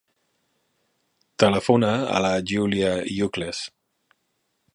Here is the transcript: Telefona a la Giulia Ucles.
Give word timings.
Telefona 1.43 1.91
a 2.17 2.23
la 2.27 2.33
Giulia 2.53 2.91
Ucles. 3.29 3.63